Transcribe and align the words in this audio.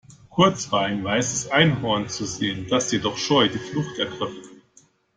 Kurz 0.31 0.71
war 0.71 0.85
ein 0.85 1.03
weißes 1.03 1.49
Einhorn 1.51 2.09
zu 2.09 2.25
sehen, 2.25 2.65
das 2.67 2.91
jedoch 2.91 3.19
scheu 3.19 3.47
die 3.49 3.59
Flucht 3.59 3.99
ergriff. 3.99 4.33